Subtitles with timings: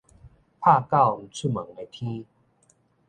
[0.03, 0.17] 拍狗毋出
[1.47, 2.25] 門个天